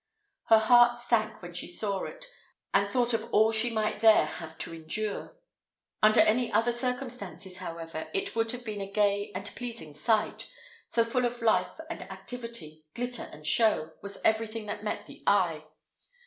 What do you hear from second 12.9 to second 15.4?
glitter and show, was everything that met the